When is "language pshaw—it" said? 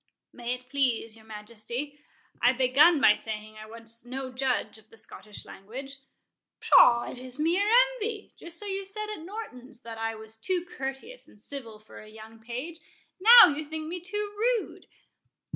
5.45-7.19